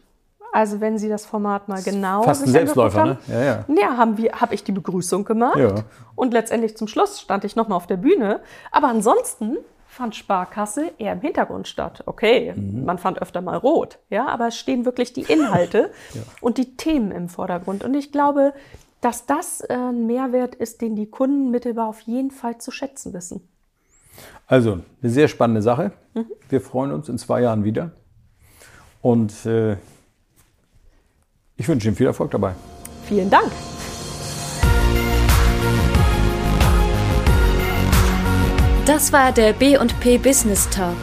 Also 0.52 0.80
wenn 0.80 0.98
Sie 0.98 1.08
das 1.08 1.24
Format 1.24 1.68
mal 1.68 1.82
genau 1.82 2.22
Fast 2.22 2.44
ein 2.44 2.50
Selbstläufer, 2.50 3.00
haben, 3.00 3.10
ne? 3.10 3.18
Ja, 3.28 3.42
ja. 3.42 3.64
ja 3.68 3.96
haben 3.96 4.18
wir, 4.18 4.32
habe 4.32 4.54
ich 4.54 4.62
die 4.62 4.72
Begrüßung 4.72 5.24
gemacht 5.24 5.56
ja. 5.56 5.74
und 6.14 6.32
letztendlich 6.32 6.76
zum 6.76 6.86
Schluss 6.86 7.20
stand 7.20 7.44
ich 7.44 7.56
nochmal 7.56 7.76
auf 7.76 7.86
der 7.86 7.96
Bühne. 7.96 8.40
Aber 8.70 8.88
ansonsten 8.88 9.56
fand 9.86 10.14
Sparkasse 10.14 10.92
eher 10.98 11.14
im 11.14 11.22
Hintergrund 11.22 11.66
statt. 11.66 12.02
Okay, 12.04 12.52
mhm. 12.54 12.84
man 12.84 12.98
fand 12.98 13.22
öfter 13.22 13.40
mal 13.40 13.56
rot, 13.56 13.98
ja, 14.10 14.28
aber 14.28 14.48
es 14.48 14.58
stehen 14.58 14.84
wirklich 14.84 15.14
die 15.14 15.22
Inhalte 15.22 15.90
ja. 16.14 16.20
und 16.42 16.58
die 16.58 16.76
Themen 16.76 17.10
im 17.10 17.30
Vordergrund. 17.30 17.82
Und 17.82 17.94
ich 17.94 18.12
glaube, 18.12 18.52
dass 19.06 19.24
das 19.24 19.60
äh, 19.60 19.72
ein 19.72 20.08
Mehrwert 20.08 20.56
ist, 20.56 20.80
den 20.80 20.96
die 20.96 21.06
Kunden 21.06 21.52
mittelbar 21.52 21.86
auf 21.86 22.00
jeden 22.00 22.32
Fall 22.32 22.58
zu 22.58 22.72
schätzen 22.72 23.12
wissen. 23.12 23.40
Also, 24.48 24.80
eine 25.00 25.12
sehr 25.12 25.28
spannende 25.28 25.62
Sache. 25.62 25.92
Mhm. 26.14 26.26
Wir 26.48 26.60
freuen 26.60 26.90
uns 26.90 27.08
in 27.08 27.16
zwei 27.16 27.42
Jahren 27.42 27.62
wieder. 27.62 27.92
Und 29.02 29.46
äh, 29.46 29.76
ich 31.56 31.68
wünsche 31.68 31.86
Ihnen 31.86 31.96
viel 31.96 32.08
Erfolg 32.08 32.32
dabei. 32.32 32.56
Vielen 33.04 33.30
Dank. 33.30 33.52
Das 38.86 39.12
war 39.12 39.30
der 39.30 39.52
B&P 39.52 40.18
Business 40.18 40.68
Talk. 40.70 40.96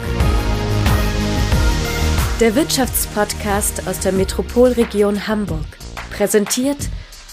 Der 2.38 2.54
Wirtschaftspodcast 2.54 3.88
aus 3.88 3.98
der 4.00 4.12
Metropolregion 4.12 5.26
Hamburg. 5.26 5.64
Präsentiert 6.10 6.90